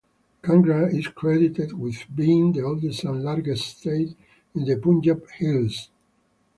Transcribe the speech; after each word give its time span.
Kangra 0.41 0.91
is 0.91 1.09
credited 1.09 1.73
with 1.73 2.05
being 2.15 2.53
the 2.53 2.63
oldest 2.63 3.03
and 3.03 3.21
largest 3.21 3.77
state 3.77 4.17
in 4.55 4.63
the 4.65 4.75
Punjab 4.75 5.29
Hills. 5.29 5.91